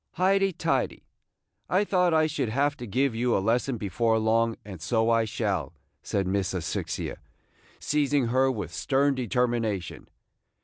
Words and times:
"Hity 0.17 0.51
tity! 0.51 1.03
I 1.69 1.83
thought 1.83 2.11
I 2.11 2.25
should 2.25 2.49
have 2.49 2.75
to 2.77 2.87
give 2.87 3.13
you 3.13 3.37
a 3.37 3.37
lesson 3.37 3.77
before 3.77 4.17
long, 4.17 4.55
and 4.65 4.81
so 4.81 5.11
I 5.11 5.25
shall," 5.25 5.73
said 6.01 6.25
Miss 6.25 6.55
Asphyxia, 6.55 7.19
seizing 7.79 8.29
her 8.29 8.49
with 8.51 8.73
stern 8.73 9.13
determination. 9.13 10.09